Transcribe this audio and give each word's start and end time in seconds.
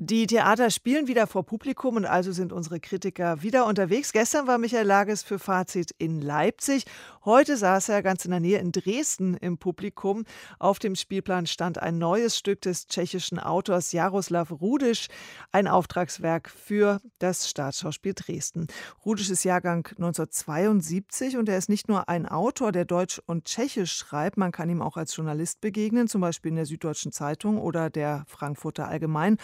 die 0.00 0.28
Theater 0.28 0.70
spielen 0.70 1.08
wieder 1.08 1.26
vor 1.26 1.44
Publikum 1.44 1.96
und 1.96 2.04
also 2.04 2.30
sind 2.30 2.52
unsere 2.52 2.78
Kritiker 2.78 3.42
wieder 3.42 3.66
unterwegs. 3.66 4.12
Gestern 4.12 4.46
war 4.46 4.56
Michael 4.56 4.86
Lages 4.86 5.24
für 5.24 5.40
Fazit 5.40 5.92
in 5.98 6.20
Leipzig. 6.20 6.84
Heute 7.24 7.56
saß 7.56 7.88
er 7.88 8.04
ganz 8.04 8.24
in 8.24 8.30
der 8.30 8.38
Nähe 8.38 8.58
in 8.58 8.70
Dresden 8.70 9.34
im 9.34 9.58
Publikum. 9.58 10.24
Auf 10.60 10.78
dem 10.78 10.94
Spielplan 10.94 11.48
stand 11.48 11.78
ein 11.78 11.98
neues 11.98 12.38
Stück 12.38 12.60
des 12.60 12.86
tschechischen 12.86 13.40
Autors 13.40 13.90
Jaroslav 13.90 14.52
Rudisch, 14.52 15.08
ein 15.50 15.66
Auftragswerk 15.66 16.48
für 16.48 17.00
das 17.18 17.50
Staatsschauspiel 17.50 18.14
Dresden. 18.14 18.68
Rudisch 19.04 19.30
ist 19.30 19.42
Jahrgang 19.42 19.84
1972 19.96 21.36
und 21.36 21.48
er 21.48 21.58
ist 21.58 21.68
nicht 21.68 21.88
nur 21.88 22.08
ein 22.08 22.26
Autor, 22.26 22.70
der 22.70 22.84
Deutsch 22.84 23.20
und 23.26 23.46
Tschechisch 23.46 23.94
schreibt, 23.94 24.36
man 24.36 24.52
kann 24.52 24.70
ihm 24.70 24.80
auch 24.80 24.96
als 24.96 25.16
Journalist 25.16 25.60
begegnen, 25.60 26.06
zum 26.06 26.20
Beispiel 26.20 26.50
in 26.50 26.56
der 26.56 26.66
Süddeutschen 26.66 27.10
Zeitung 27.10 27.58
oder 27.58 27.90
der 27.90 28.22
Frankfurter 28.28 28.86
Allgemein 28.86 29.38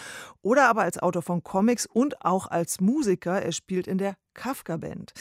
oder 0.45 0.69
aber 0.69 0.83
als 0.83 0.99
Autor 0.99 1.23
von 1.23 1.43
Comics 1.43 1.87
und 1.87 2.25
auch 2.25 2.47
als 2.47 2.81
Musiker. 2.81 3.43
Er 3.43 3.53
spielt 3.53 3.89
in 3.89 3.99
der 3.99 4.15
Kafka-Band. 4.35 5.13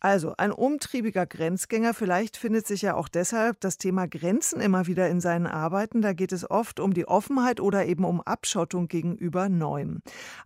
Also 0.00 0.34
ein 0.36 0.52
umtriebiger 0.52 1.26
Grenzgänger. 1.26 1.92
Vielleicht 1.92 2.36
findet 2.36 2.68
sich 2.68 2.82
ja 2.82 2.94
auch 2.94 3.08
deshalb 3.08 3.60
das 3.60 3.78
Thema 3.78 4.06
Grenzen 4.06 4.60
immer 4.60 4.86
wieder 4.86 5.08
in 5.08 5.20
seinen 5.20 5.48
Arbeiten. 5.48 6.02
Da 6.02 6.12
geht 6.12 6.30
es 6.30 6.48
oft 6.48 6.78
um 6.78 6.94
die 6.94 7.08
Offenheit 7.08 7.58
oder 7.58 7.86
eben 7.86 8.04
um 8.04 8.20
Abschottung 8.20 8.86
gegenüber 8.86 9.48
Neuem. 9.48 10.00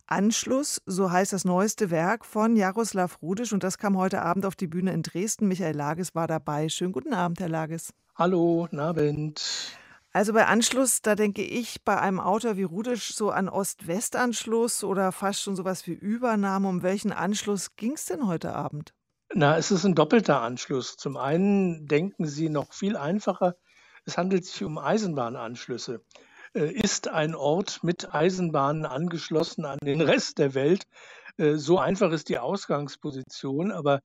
Anschluss, 0.07 0.81
so 0.87 1.11
heißt 1.11 1.33
das 1.33 1.45
neueste 1.45 1.91
Werk 1.91 2.25
von 2.25 2.55
Jaroslav 2.55 3.21
Rudisch 3.21 3.53
und 3.53 3.63
das 3.63 3.77
kam 3.77 3.95
heute 3.95 4.23
Abend 4.23 4.47
auf 4.47 4.55
die 4.55 4.67
Bühne 4.67 4.91
in 4.91 5.03
Dresden. 5.03 5.47
Michael 5.47 5.75
Lages 5.75 6.15
war 6.15 6.25
dabei. 6.25 6.69
Schönen 6.69 6.93
guten 6.93 7.13
Abend, 7.13 7.39
Herr 7.39 7.49
Lages. 7.49 7.93
Hallo, 8.15 8.61
guten 8.63 8.79
Abend. 8.79 9.77
Also 10.15 10.31
bei 10.33 10.45
Anschluss, 10.45 11.01
da 11.01 11.15
denke 11.15 11.43
ich 11.43 11.83
bei 11.83 11.99
einem 11.99 12.19
Autor 12.19 12.55
wie 12.55 12.63
Rudisch 12.63 13.15
so 13.15 13.31
an 13.31 13.49
Ost-West-Anschluss 13.49 14.83
oder 14.83 15.11
fast 15.11 15.41
schon 15.41 15.55
sowas 15.55 15.87
wie 15.87 15.93
Übernahme. 15.93 16.69
Um 16.69 16.83
welchen 16.83 17.11
Anschluss 17.11 17.75
ging 17.77 17.93
es 17.93 18.05
denn 18.05 18.27
heute 18.27 18.53
Abend? 18.53 18.93
Na, 19.33 19.57
es 19.57 19.71
ist 19.71 19.85
ein 19.85 19.95
doppelter 19.95 20.39
Anschluss. 20.41 20.97
Zum 20.97 21.17
einen 21.17 21.87
denken 21.87 22.27
Sie 22.27 22.49
noch 22.49 22.73
viel 22.73 22.95
einfacher, 22.95 23.55
es 24.05 24.15
handelt 24.15 24.45
sich 24.45 24.63
um 24.63 24.77
Eisenbahnanschlüsse. 24.77 26.03
Äh, 26.53 26.71
ist 26.71 27.07
ein 27.07 27.33
Ort 27.33 27.83
mit 27.83 28.13
Eisenbahnen 28.13 28.85
angeschlossen 28.85 29.65
an 29.65 29.79
den 29.83 30.01
Rest 30.01 30.37
der 30.37 30.53
Welt? 30.53 30.83
Äh, 31.37 31.55
so 31.55 31.79
einfach 31.79 32.11
ist 32.11 32.29
die 32.29 32.37
Ausgangsposition, 32.37 33.71
aber 33.71 34.01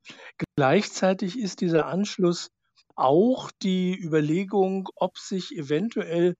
gleichzeitig 0.56 1.38
ist 1.38 1.60
dieser 1.60 1.84
Anschluss 1.84 2.48
auch 2.98 3.50
die 3.62 3.96
Überlegung, 3.98 4.88
ob 4.96 5.18
sich 5.18 5.56
eventuell 5.56 6.34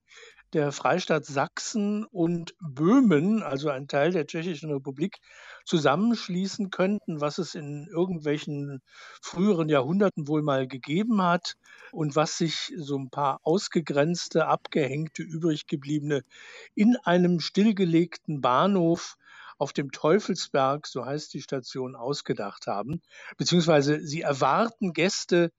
der 0.53 0.71
Freistaat 0.71 1.25
Sachsen 1.25 2.05
und 2.05 2.55
Böhmen, 2.59 3.43
also 3.43 3.69
ein 3.69 3.87
Teil 3.87 4.11
der 4.11 4.25
Tschechischen 4.25 4.71
Republik, 4.71 5.17
zusammenschließen 5.65 6.71
könnten, 6.71 7.21
was 7.21 7.37
es 7.37 7.53
in 7.53 7.87
irgendwelchen 7.87 8.81
früheren 9.21 9.69
Jahrhunderten 9.69 10.27
wohl 10.27 10.41
mal 10.41 10.67
gegeben 10.67 11.21
hat 11.21 11.53
und 11.91 12.15
was 12.15 12.37
sich 12.37 12.73
so 12.77 12.97
ein 12.97 13.09
paar 13.11 13.39
ausgegrenzte, 13.43 14.47
abgehängte, 14.47 15.21
übrig 15.21 15.67
gebliebene 15.67 16.23
in 16.73 16.95
einem 17.03 17.39
stillgelegten 17.39 18.41
Bahnhof 18.41 19.17
auf 19.59 19.73
dem 19.73 19.91
Teufelsberg, 19.91 20.87
so 20.87 21.05
heißt 21.05 21.33
die 21.33 21.41
Station, 21.41 21.95
ausgedacht 21.95 22.65
haben. 22.65 23.01
Beziehungsweise 23.37 23.99
sie 24.01 24.21
erwarten 24.21 24.93
Gäste, 24.93 25.51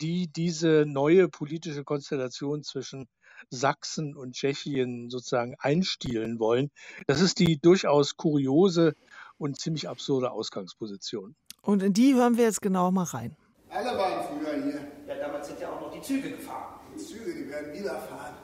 die 0.00 0.28
diese 0.28 0.84
neue 0.86 1.28
politische 1.28 1.84
Konstellation 1.84 2.62
zwischen 2.62 3.08
Sachsen 3.50 4.16
und 4.16 4.32
Tschechien 4.32 5.10
sozusagen 5.10 5.54
einstielen 5.58 6.38
wollen. 6.38 6.70
Das 7.06 7.20
ist 7.20 7.38
die 7.38 7.58
durchaus 7.60 8.16
kuriose 8.16 8.94
und 9.38 9.60
ziemlich 9.60 9.88
absurde 9.88 10.30
Ausgangsposition. 10.30 11.34
Und 11.62 11.82
in 11.82 11.92
die 11.92 12.14
hören 12.14 12.36
wir 12.36 12.44
jetzt 12.44 12.62
genau 12.62 12.90
mal 12.90 13.04
rein. 13.04 13.36
Alle 13.70 13.98
waren 13.98 14.24
früher 14.26 14.62
hier. 14.62 14.80
Ja, 15.06 15.14
damals 15.16 15.48
sind 15.48 15.60
ja 15.60 15.70
auch 15.70 15.80
noch 15.80 15.92
die 15.92 16.00
Züge 16.00 16.30
gefahren. 16.30 16.80
Die 16.94 16.98
Züge, 16.98 17.34
die 17.34 17.48
werden 17.48 17.72
wieder 17.72 17.98
fahren. 18.00 18.34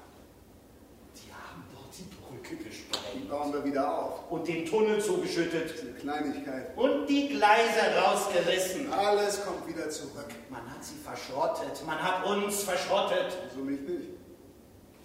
Die 1.16 1.32
haben 1.32 1.64
dort 1.72 1.96
die 1.96 2.02
Brücke 2.02 2.56
gesprengt. 2.62 3.13
Die 3.13 3.13
bauen 3.28 3.52
wir 3.52 3.64
wieder 3.64 3.98
auf. 3.98 4.30
Und 4.30 4.46
den 4.46 4.64
Tunnel 4.66 5.00
zugeschüttet. 5.00 5.70
Das 5.70 5.76
ist 5.76 5.82
eine 5.82 5.92
Kleinigkeit. 5.92 6.76
Und 6.76 7.06
die 7.06 7.28
Gleise 7.28 7.80
rausgerissen. 8.00 8.92
Alles 8.92 9.44
kommt 9.44 9.66
wieder 9.68 9.88
zurück. 9.90 10.28
Man 10.50 10.62
hat 10.70 10.82
sie 10.84 10.96
verschrottet. 10.96 11.84
Man 11.86 12.02
hat 12.02 12.26
uns 12.26 12.62
verschrottet. 12.62 13.36
So 13.54 13.62
mich 13.62 13.80
nicht. 13.80 14.08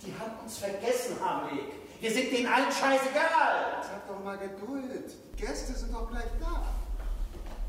Die 0.05 0.13
haben 0.17 0.39
uns 0.43 0.57
vergessen, 0.57 1.17
Hamlik. 1.23 1.73
Wir 1.99 2.11
sind 2.11 2.31
denen 2.31 2.47
allen 2.47 2.71
scheißegal. 2.71 3.81
Sag 3.81 4.07
doch 4.07 4.23
mal 4.23 4.37
Geduld. 4.37 5.11
Die 5.37 5.41
Gäste 5.41 5.73
sind 5.73 5.93
doch 5.93 6.09
gleich 6.09 6.31
da. 6.39 6.63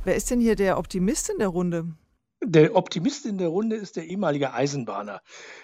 Wer 0.04 0.14
ist 0.14 0.30
denn 0.30 0.40
hier 0.40 0.56
der 0.56 0.78
Optimist 0.78 1.28
in 1.30 1.38
der 1.38 1.48
Runde? 1.48 1.86
Der 2.42 2.74
Optimist 2.74 3.26
in 3.26 3.36
der 3.36 3.48
Runde 3.48 3.76
ist 3.76 3.96
der 3.96 4.06
ehemalige 4.06 4.54
Eisenbahner. 4.54 5.20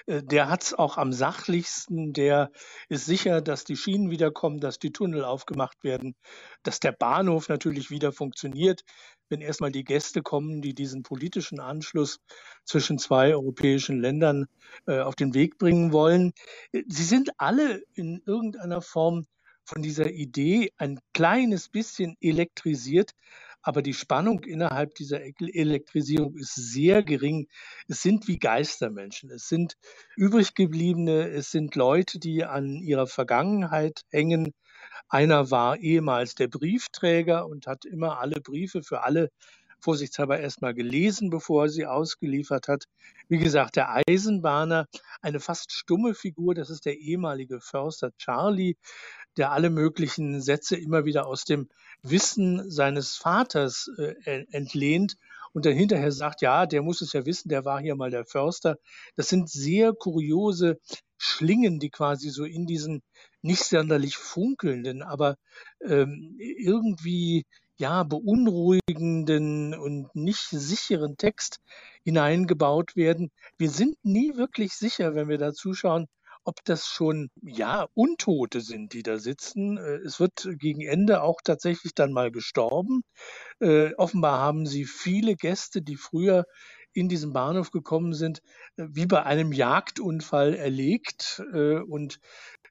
Äh, 0.07 0.23
der 0.23 0.51
hat 0.51 0.63
es 0.63 0.75
auch 0.75 0.99
am 0.99 1.11
sachlichsten. 1.11 2.13
Der 2.13 2.51
ist 2.91 3.07
sicher, 3.07 3.41
dass 3.41 3.65
die 3.65 3.77
Schienen 3.77 4.11
wiederkommen, 4.11 4.61
dass 4.61 4.79
die 4.79 4.93
Tunnel 4.93 5.25
aufgemacht 5.25 5.83
werden, 5.83 6.15
dass 6.63 6.79
der 6.79 6.93
Bahnhof 6.93 7.49
natürlich 7.49 7.91
wieder 7.91 8.13
funktioniert, 8.13 8.83
wenn 9.31 9.41
erstmal 9.41 9.73
die 9.73 9.85
Gäste 9.85 10.23
kommen, 10.23 10.61
die 10.61 10.75
diesen 10.75 11.03
politischen 11.03 11.61
Anschluss 11.61 12.21
zwischen 12.65 12.99
zwei 12.99 13.35
europäischen 13.35 13.99
Ländern 13.99 14.45
äh, 14.87 15.01
auf 15.01 15.15
den 15.17 15.33
Weg 15.33 15.57
bringen 15.57 15.93
wollen. 15.93 16.33
Äh, 16.73 16.83
sie 16.89 17.05
sind 17.05 17.31
alle 17.39 17.83
in 17.95 18.21
irgendeiner 18.27 18.83
Form 18.83 19.25
von 19.65 19.83
dieser 19.83 20.11
Idee 20.11 20.73
ein 20.77 21.01
kleines 21.15 21.71
bisschen 21.71 22.17
elektrisiert, 22.21 23.13
aber 23.67 23.83
die 23.83 23.95
Spannung 23.95 24.45
innerhalb 24.45 24.95
dieser 24.95 25.23
Elektrisierung 25.23 26.37
ist 26.37 26.55
sehr 26.55 27.03
gering. 27.03 27.49
Es 27.89 28.01
sind 28.01 28.29
wie 28.29 28.39
Geistermenschen. 28.39 29.29
Es 29.29 29.49
sind 29.49 29.77
übriggebliebene, 30.15 31.31
es 31.31 31.51
sind 31.51 31.75
Leute, 31.75 32.21
die 32.21 32.45
an 32.45 32.77
ihrer 32.77 33.09
Vergangenheit 33.09 34.03
hängen. 34.11 34.55
Einer 35.09 35.51
war 35.51 35.79
ehemals 35.79 36.37
der 36.37 36.47
Briefträger 36.47 37.49
und 37.49 37.67
hat 37.67 37.85
immer 37.85 38.21
alle 38.21 38.41
Briefe 38.41 38.85
für 38.85 39.03
alle 39.03 39.31
vorsichtshalber 39.87 40.41
erstmal 40.41 40.75
gelesen, 40.75 41.31
bevor 41.31 41.67
er 41.67 41.69
sie 41.69 41.87
ausgeliefert 41.87 42.67
hat. 42.67 42.87
Wie 43.29 43.39
gesagt, 43.39 43.77
der 43.77 44.03
Eisenbahner, 44.09 44.89
eine 45.23 45.39
fast 45.39 45.73
stumme 45.73 46.13
Figur, 46.13 46.57
das 46.57 46.71
ist 46.71 46.87
der 46.87 46.99
ehemalige 46.99 47.61
Förster 47.61 48.11
Charlie, 48.19 48.77
der 49.37 49.53
alle 49.53 49.71
möglichen 49.71 50.41
Sätze 50.43 50.75
immer 50.75 51.05
wieder 51.05 51.29
aus 51.29 51.45
dem 51.45 51.69
Wissen 52.03 52.69
seines 52.69 53.15
Vaters 53.15 53.89
äh, 53.97 54.45
entlehnt 54.51 55.15
und 55.53 55.67
dann 55.67 55.75
hinterher 55.75 56.11
sagt, 56.11 56.43
ja, 56.43 56.67
der 56.67 56.83
muss 56.83 57.01
es 57.01 57.13
ja 57.13 57.25
wissen, 57.25 57.49
der 57.49 57.65
war 57.65 57.81
hier 57.81 57.95
mal 57.95 58.11
der 58.11 58.25
Förster. 58.25 58.79
Das 59.15 59.29
sind 59.29 59.49
sehr 59.49 59.93
kuriose 59.93 60.81
Schlingen, 61.17 61.79
die 61.79 61.91
quasi 61.91 62.31
so 62.31 62.45
in 62.45 62.67
diesen 62.67 63.03
nicht 63.41 63.63
sonderlich 63.63 64.17
funkelnden, 64.17 65.03
aber 65.03 65.37
ähm, 65.81 66.37
irgendwie 66.41 67.47
ja 67.79 68.03
beunruhigenden 68.03 69.75
und 69.75 70.15
nicht 70.15 70.49
sicheren 70.49 71.17
Text 71.17 71.61
hineingebaut 72.05 72.97
werden. 72.97 73.31
Wir 73.59 73.71
sind 73.71 73.97
nie 74.05 74.37
wirklich 74.37 74.73
sicher, 74.75 75.15
wenn 75.15 75.29
wir 75.29 75.39
da 75.39 75.53
zuschauen, 75.53 76.07
ob 76.47 76.65
das 76.65 76.87
schon, 76.87 77.31
ja, 77.43 77.89
Untote 77.95 78.61
sind, 78.61 78.93
die 78.93 79.03
da 79.03 79.19
sitzen. 79.19 79.79
Äh, 79.79 79.97
es 80.07 80.21
wird 80.21 80.49
gegen 80.59 80.81
Ende 80.81 81.23
auch 81.23 81.41
tatsächlich 81.43 81.93
dann 81.95 82.13
mal 82.13 82.31
gestorben. 82.31 83.03
Äh, 83.59 83.95
offenbar 83.95 84.39
haben 84.39 84.65
sie 84.65 84.85
viele 84.85 85.35
Gäste, 85.35 85.83
die 85.83 85.97
früher 85.97 86.45
in 86.93 87.09
diesen 87.09 87.33
Bahnhof 87.33 87.73
gekommen 87.73 88.15
sind, 88.15 88.43
äh, 88.77 88.87
wie 88.89 89.07
bei 89.07 89.25
einem 89.25 89.53
Jagdunfall 89.53 90.55
erlegt. 90.55 91.43
Und 91.89 92.21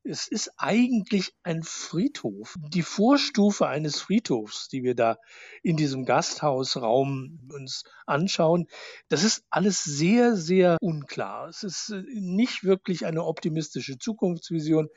es 0.05 0.27
ist 0.27 0.51
eigentlich 0.57 1.33
ein 1.43 1.63
Friedhof. 1.63 2.55
Die 2.69 2.83
Vorstufe 2.83 3.67
eines 3.67 3.99
Friedhofs, 3.99 4.67
die 4.67 4.83
wir 4.83 4.95
da 4.95 5.17
in 5.63 5.77
diesem 5.77 6.05
Gasthausraum 6.05 7.39
uns 7.51 7.83
anschauen, 8.05 8.67
das 9.09 9.23
ist 9.23 9.43
alles 9.49 9.83
sehr, 9.83 10.35
sehr 10.35 10.77
unklar. 10.79 11.49
Es 11.49 11.63
ist 11.63 11.89
äh, 11.89 12.03
nicht 12.13 12.63
wirklich 12.63 13.05
eine 13.05 13.23
optimistische 13.23 13.97
Zukunftsvision. 13.97 14.89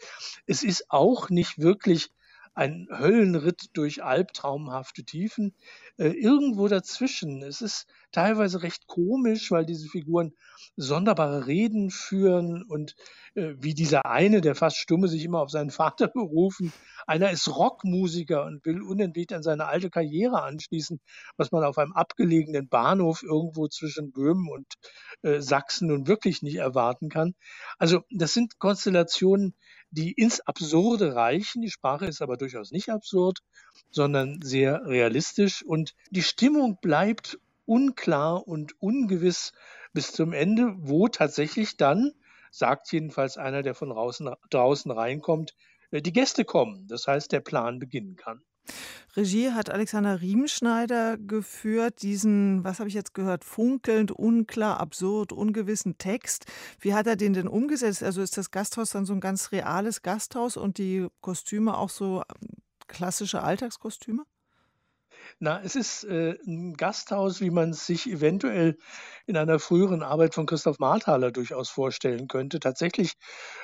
Es 0.46 0.62
ist 0.62 0.90
auch 0.90 1.30
nicht 1.30 1.58
wirklich 1.58 2.10
ein 2.58 2.88
Höllenritt 2.90 3.70
durch 3.74 4.02
albtraumhafte 4.02 5.04
Tiefen. 5.04 5.54
Äh, 5.96 6.08
irgendwo 6.08 6.66
dazwischen. 6.66 7.42
Es 7.42 7.62
ist 7.62 7.86
teilweise 8.10 8.62
recht 8.64 8.88
komisch, 8.88 9.52
weil 9.52 9.64
diese 9.64 9.88
Figuren 9.88 10.32
sonderbare 10.74 11.46
Reden 11.46 11.90
führen 11.90 12.64
und 12.64 12.96
äh, 13.34 13.54
wie 13.58 13.74
dieser 13.74 14.06
eine, 14.06 14.40
der 14.40 14.56
fast 14.56 14.76
Stumme, 14.76 15.06
sich 15.06 15.24
immer 15.24 15.40
auf 15.40 15.50
seinen 15.50 15.70
Vater 15.70 16.08
berufen. 16.14 16.72
Einer 17.06 17.30
ist 17.30 17.46
Rockmusiker 17.48 18.44
und 18.44 18.66
will 18.66 18.82
unentwegt 18.82 19.32
an 19.32 19.44
seine 19.44 19.66
alte 19.66 19.88
Karriere 19.88 20.42
anschließen, 20.42 21.00
was 21.36 21.52
man 21.52 21.62
auf 21.62 21.78
einem 21.78 21.92
abgelegenen 21.92 22.68
Bahnhof 22.68 23.22
irgendwo 23.22 23.68
zwischen 23.68 24.10
Böhmen 24.10 24.48
und 24.50 24.66
äh, 25.22 25.40
Sachsen 25.40 25.88
nun 25.88 26.08
wirklich 26.08 26.42
nicht 26.42 26.56
erwarten 26.56 27.08
kann. 27.08 27.34
Also 27.78 28.00
das 28.10 28.34
sind 28.34 28.58
Konstellationen, 28.58 29.54
die 29.90 30.12
ins 30.12 30.40
Absurde 30.40 31.14
reichen. 31.14 31.62
Die 31.62 31.70
Sprache 31.70 32.06
ist 32.06 32.22
aber 32.22 32.36
durchaus 32.36 32.70
nicht 32.70 32.90
absurd, 32.90 33.40
sondern 33.90 34.40
sehr 34.42 34.86
realistisch 34.86 35.62
und 35.62 35.94
die 36.10 36.22
Stimmung 36.22 36.78
bleibt 36.80 37.38
unklar 37.66 38.46
und 38.46 38.80
ungewiss 38.80 39.52
bis 39.92 40.12
zum 40.12 40.32
Ende, 40.32 40.74
wo 40.78 41.08
tatsächlich 41.08 41.76
dann, 41.76 42.12
sagt 42.50 42.90
jedenfalls 42.92 43.36
einer, 43.36 43.62
der 43.62 43.74
von 43.74 43.90
draußen, 43.90 44.30
draußen 44.50 44.90
reinkommt, 44.90 45.54
äh, 45.90 46.00
die 46.00 46.12
Gäste 46.12 46.44
kommen. 46.44 46.86
Das 46.88 47.06
heißt, 47.06 47.32
der 47.32 47.40
Plan 47.40 47.78
beginnen 47.78 48.16
kann. 48.16 48.42
Regie 49.16 49.50
hat 49.50 49.70
Alexander 49.70 50.20
Riemenschneider 50.20 51.16
geführt, 51.18 52.02
diesen, 52.02 52.62
was 52.62 52.78
habe 52.78 52.88
ich 52.88 52.94
jetzt 52.94 53.14
gehört, 53.14 53.44
funkelnd, 53.44 54.12
unklar, 54.12 54.78
absurd, 54.78 55.32
ungewissen 55.32 55.98
Text. 55.98 56.46
Wie 56.80 56.94
hat 56.94 57.06
er 57.06 57.16
den 57.16 57.32
denn 57.32 57.48
umgesetzt? 57.48 58.02
Also 58.02 58.22
ist 58.22 58.36
das 58.36 58.50
Gasthaus 58.50 58.90
dann 58.90 59.06
so 59.06 59.14
ein 59.14 59.20
ganz 59.20 59.50
reales 59.50 60.02
Gasthaus 60.02 60.56
und 60.56 60.78
die 60.78 61.08
Kostüme 61.20 61.76
auch 61.76 61.90
so 61.90 62.22
ähm, 62.42 62.48
klassische 62.86 63.42
Alltagskostüme? 63.42 64.24
Na, 65.40 65.60
es 65.62 65.76
ist 65.76 66.04
äh, 66.04 66.36
ein 66.46 66.74
Gasthaus, 66.74 67.40
wie 67.40 67.50
man 67.50 67.70
es 67.70 67.86
sich 67.86 68.08
eventuell 68.08 68.76
in 69.26 69.36
einer 69.36 69.58
früheren 69.58 70.02
Arbeit 70.02 70.34
von 70.34 70.46
Christoph 70.46 70.78
Marthaler 70.78 71.30
durchaus 71.30 71.70
vorstellen 71.70 72.28
könnte. 72.28 72.60
Tatsächlich 72.60 73.14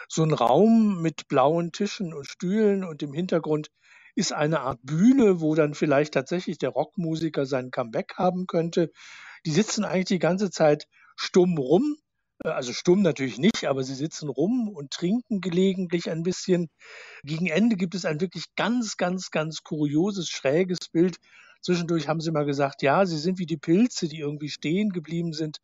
so 0.09 0.23
ein 0.23 0.33
Raum 0.33 1.01
mit 1.03 1.27
blauen 1.29 1.73
Tischen 1.73 2.15
und 2.15 2.27
Stühlen 2.27 2.85
und 2.85 3.03
im 3.03 3.13
Hintergrund 3.13 3.69
ist 4.15 4.33
eine 4.33 4.61
Art 4.61 4.81
Bühne, 4.83 5.41
wo 5.41 5.55
dann 5.55 5.75
vielleicht 5.75 6.15
tatsächlich 6.15 6.59
der 6.59 6.71
Rockmusiker 6.71 7.47
sein 7.47 7.71
Comeback 7.71 8.15
haben 8.17 8.47
könnte. 8.47 8.93
Die 9.47 9.51
sitzen 9.51 9.85
eigentlich 9.85 10.05
die 10.07 10.19
ganze 10.19 10.51
Zeit 10.51 10.87
stumm 11.17 11.59
rum. 11.59 11.97
Äh, 12.45 12.49
also 12.49 12.73
stumm 12.73 13.03
natürlich 13.03 13.39
nicht, 13.39 13.67
aber 13.67 13.83
sie 13.83 13.95
sitzen 13.95 14.29
rum 14.29 14.69
und 14.69 14.91
trinken 14.91 15.41
gelegentlich 15.41 16.11
ein 16.11 16.23
bisschen. 16.23 16.71
Gegen 17.25 17.47
Ende 17.47 17.77
gibt 17.77 17.95
es 17.95 18.05
ein 18.05 18.21
wirklich 18.21 18.55
ganz, 18.57 18.97
ganz, 18.97 19.31
ganz 19.31 19.63
kurioses, 19.63 20.29
schräges 20.29 20.89
Bild. 20.91 21.17
Zwischendurch 21.61 22.09
haben 22.09 22.21
sie 22.21 22.31
mal 22.31 22.45
gesagt, 22.45 22.83
ja, 22.83 23.07
sie 23.07 23.19
sind 23.19 23.39
wie 23.39 23.47
die 23.47 23.57
Pilze, 23.57 24.09
die 24.09 24.21
irgendwie 24.21 24.51
stehen 24.51 24.91
geblieben 24.91 25.33
sind 25.33 25.61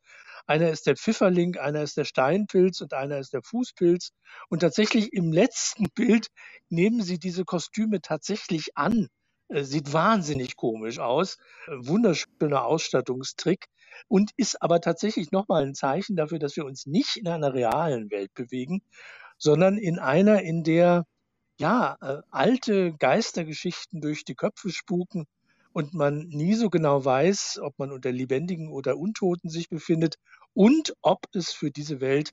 einer 0.46 0.70
ist 0.70 0.86
der 0.86 0.96
Pfifferling, 0.96 1.56
einer 1.56 1.82
ist 1.82 1.96
der 1.96 2.04
Steinpilz 2.04 2.80
und 2.80 2.92
einer 2.94 3.18
ist 3.18 3.32
der 3.32 3.42
Fußpilz. 3.42 4.12
Und 4.48 4.60
tatsächlich 4.60 5.12
im 5.12 5.32
letzten 5.32 5.84
Bild 5.94 6.28
nehmen 6.68 7.02
sie 7.02 7.18
diese 7.18 7.44
Kostüme 7.44 8.00
tatsächlich 8.00 8.76
an. 8.76 9.08
Äh, 9.48 9.64
sieht 9.64 9.92
wahnsinnig 9.92 10.56
komisch 10.56 10.98
aus. 10.98 11.36
Äh, 11.66 11.72
wunderschöner 11.78 12.64
Ausstattungstrick 12.64 13.66
und 14.08 14.30
ist 14.36 14.62
aber 14.62 14.80
tatsächlich 14.80 15.32
nochmal 15.32 15.64
ein 15.64 15.74
Zeichen 15.74 16.16
dafür, 16.16 16.38
dass 16.38 16.56
wir 16.56 16.64
uns 16.64 16.86
nicht 16.86 17.16
in 17.16 17.28
einer 17.28 17.54
realen 17.54 18.10
Welt 18.10 18.32
bewegen, 18.34 18.82
sondern 19.38 19.78
in 19.78 19.98
einer, 19.98 20.42
in 20.42 20.64
der 20.64 21.04
ja, 21.58 21.96
äh, 22.00 22.22
alte 22.30 22.94
Geistergeschichten 22.94 24.00
durch 24.00 24.24
die 24.24 24.34
Köpfe 24.34 24.70
spuken 24.70 25.26
und 25.72 25.94
man 25.94 26.28
nie 26.28 26.54
so 26.54 26.70
genau 26.70 27.04
weiß, 27.04 27.60
ob 27.62 27.78
man 27.78 27.92
unter 27.92 28.12
Lebendigen 28.12 28.70
oder 28.70 28.96
Untoten 28.96 29.50
sich 29.50 29.68
befindet 29.68 30.16
und 30.54 30.94
ob 31.02 31.26
es 31.32 31.52
für 31.52 31.70
diese 31.70 32.00
Welt, 32.00 32.30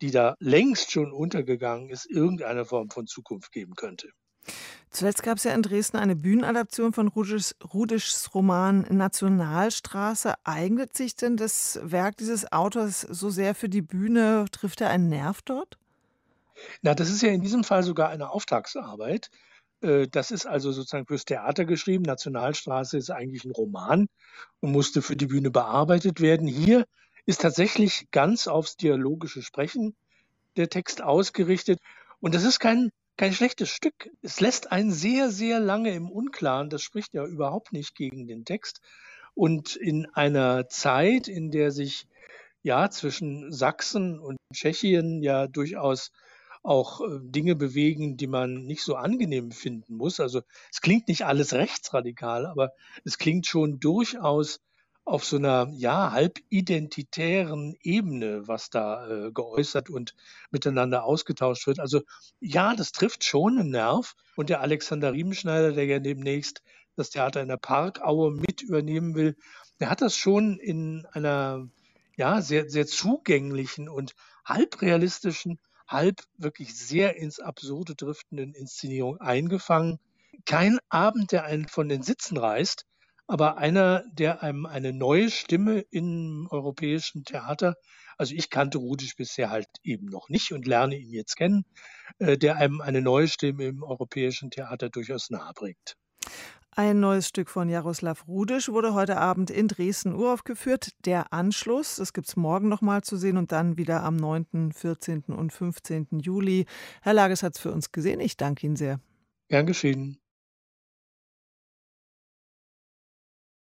die 0.00 0.10
da 0.10 0.34
längst 0.38 0.92
schon 0.92 1.12
untergegangen 1.12 1.90
ist, 1.90 2.06
irgendeine 2.06 2.64
Form 2.64 2.90
von 2.90 3.06
Zukunft 3.06 3.52
geben 3.52 3.74
könnte. 3.74 4.08
Zuletzt 4.90 5.22
gab 5.22 5.36
es 5.36 5.44
ja 5.44 5.52
in 5.52 5.62
Dresden 5.62 5.98
eine 5.98 6.16
Bühnenadaption 6.16 6.94
von 6.94 7.08
Rudischs, 7.08 7.54
Rudischs 7.74 8.34
Roman 8.34 8.86
Nationalstraße. 8.88 10.34
Eignet 10.44 10.96
sich 10.96 11.14
denn 11.14 11.36
das 11.36 11.78
Werk 11.82 12.16
dieses 12.16 12.50
Autors 12.52 13.02
so 13.02 13.28
sehr 13.28 13.54
für 13.54 13.68
die 13.68 13.82
Bühne? 13.82 14.46
Trifft 14.50 14.80
er 14.80 14.88
einen 14.88 15.08
Nerv 15.08 15.42
dort? 15.42 15.76
Na, 16.80 16.94
das 16.94 17.10
ist 17.10 17.22
ja 17.22 17.28
in 17.28 17.42
diesem 17.42 17.64
Fall 17.64 17.82
sogar 17.82 18.08
eine 18.08 18.30
Auftragsarbeit. 18.30 19.30
Äh, 19.80 20.08
das 20.08 20.30
ist 20.30 20.46
also 20.46 20.72
sozusagen 20.72 21.06
fürs 21.06 21.24
Theater 21.24 21.64
geschrieben. 21.64 22.02
Nationalstraße 22.02 22.98
ist 22.98 23.10
eigentlich 23.10 23.44
ein 23.44 23.52
Roman 23.52 24.08
und 24.60 24.72
musste 24.72 25.02
für 25.02 25.16
die 25.16 25.26
Bühne 25.26 25.50
bearbeitet 25.50 26.20
werden. 26.20 26.48
Hier 26.48 26.84
ist 27.26 27.42
tatsächlich 27.42 28.08
ganz 28.10 28.46
aufs 28.48 28.76
dialogische 28.76 29.42
Sprechen 29.42 29.94
der 30.56 30.68
Text 30.68 31.02
ausgerichtet. 31.02 31.78
Und 32.20 32.34
das 32.34 32.44
ist 32.44 32.58
kein, 32.58 32.90
kein 33.16 33.32
schlechtes 33.32 33.68
Stück. 33.68 34.10
Es 34.22 34.40
lässt 34.40 34.72
einen 34.72 34.92
sehr, 34.92 35.30
sehr 35.30 35.60
lange 35.60 35.94
im 35.94 36.10
Unklaren. 36.10 36.70
Das 36.70 36.82
spricht 36.82 37.14
ja 37.14 37.24
überhaupt 37.26 37.72
nicht 37.72 37.94
gegen 37.94 38.26
den 38.26 38.44
Text. 38.44 38.80
Und 39.34 39.76
in 39.76 40.06
einer 40.14 40.68
Zeit, 40.68 41.28
in 41.28 41.50
der 41.50 41.70
sich 41.70 42.06
ja 42.62 42.90
zwischen 42.90 43.52
Sachsen 43.52 44.18
und 44.18 44.36
Tschechien 44.52 45.22
ja 45.22 45.46
durchaus 45.46 46.10
auch 46.68 47.00
äh, 47.00 47.18
Dinge 47.22 47.56
bewegen, 47.56 48.16
die 48.16 48.26
man 48.26 48.66
nicht 48.66 48.82
so 48.82 48.94
angenehm 48.94 49.50
finden 49.52 49.94
muss. 49.96 50.20
Also 50.20 50.42
es 50.70 50.80
klingt 50.80 51.08
nicht 51.08 51.24
alles 51.24 51.54
rechtsradikal, 51.54 52.46
aber 52.46 52.72
es 53.04 53.18
klingt 53.18 53.46
schon 53.46 53.80
durchaus 53.80 54.60
auf 55.06 55.24
so 55.24 55.36
einer 55.36 55.68
ja 55.72 56.12
halbidentitären 56.12 57.74
Ebene, 57.80 58.46
was 58.46 58.68
da 58.68 59.08
äh, 59.08 59.32
geäußert 59.32 59.88
und 59.88 60.14
miteinander 60.50 61.04
ausgetauscht 61.04 61.66
wird. 61.66 61.80
Also 61.80 62.02
ja, 62.40 62.74
das 62.76 62.92
trifft 62.92 63.24
schon 63.24 63.58
einen 63.58 63.70
Nerv. 63.70 64.14
Und 64.36 64.50
der 64.50 64.60
Alexander 64.60 65.14
Riemenschneider, 65.14 65.72
der 65.72 65.86
ja 65.86 65.98
demnächst 65.98 66.62
das 66.96 67.08
Theater 67.10 67.40
in 67.40 67.48
der 67.48 67.56
Parkaue 67.56 68.30
mit 68.30 68.60
übernehmen 68.60 69.14
will, 69.14 69.36
der 69.80 69.88
hat 69.88 70.02
das 70.02 70.16
schon 70.16 70.58
in 70.58 71.06
einer 71.12 71.66
ja 72.16 72.42
sehr 72.42 72.68
sehr 72.68 72.86
zugänglichen 72.86 73.88
und 73.88 74.14
halbrealistischen 74.44 75.58
halb 75.88 76.22
wirklich 76.36 76.76
sehr 76.76 77.16
ins 77.16 77.40
Absurde 77.40 77.94
driftenden 77.94 78.54
Inszenierung 78.54 79.20
eingefangen. 79.20 79.98
Kein 80.44 80.78
Abend, 80.88 81.32
der 81.32 81.44
einen 81.44 81.66
von 81.66 81.88
den 81.88 82.02
Sitzen 82.02 82.36
reißt, 82.36 82.84
aber 83.26 83.58
einer, 83.58 84.04
der 84.12 84.42
einem 84.42 84.66
eine 84.66 84.92
neue 84.92 85.30
Stimme 85.30 85.80
im 85.90 86.46
europäischen 86.50 87.24
Theater, 87.24 87.74
also 88.16 88.34
ich 88.34 88.50
kannte 88.50 88.78
Rudisch 88.78 89.16
bisher 89.16 89.50
halt 89.50 89.68
eben 89.82 90.06
noch 90.06 90.28
nicht 90.28 90.52
und 90.52 90.66
lerne 90.66 90.96
ihn 90.96 91.12
jetzt 91.12 91.36
kennen, 91.36 91.64
äh, 92.18 92.36
der 92.36 92.56
einem 92.56 92.80
eine 92.80 93.00
neue 93.00 93.28
Stimme 93.28 93.64
im 93.64 93.82
europäischen 93.82 94.50
Theater 94.50 94.90
durchaus 94.90 95.30
nahe 95.30 95.52
bringt. 95.54 95.96
Ein 96.78 97.00
neues 97.00 97.26
Stück 97.26 97.48
von 97.48 97.68
Jaroslav 97.68 98.28
Rudisch 98.28 98.68
wurde 98.68 98.94
heute 98.94 99.16
Abend 99.16 99.50
in 99.50 99.66
Dresden 99.66 100.14
uraufgeführt. 100.14 100.90
Der 101.06 101.32
Anschluss, 101.32 101.96
das 101.96 102.12
gibt 102.12 102.28
es 102.28 102.36
morgen 102.36 102.68
nochmal 102.68 103.02
zu 103.02 103.16
sehen 103.16 103.36
und 103.36 103.50
dann 103.50 103.76
wieder 103.76 104.04
am 104.04 104.14
9., 104.14 104.70
14. 104.70 105.24
und 105.24 105.52
15. 105.52 106.06
Juli. 106.20 106.66
Herr 107.02 107.14
Lages 107.14 107.42
hat 107.42 107.56
es 107.56 107.60
für 107.60 107.72
uns 107.72 107.90
gesehen. 107.90 108.20
Ich 108.20 108.36
danke 108.36 108.64
Ihnen 108.64 108.76
sehr. 108.76 109.00
Gern 109.48 109.66
geschehen. 109.66 110.18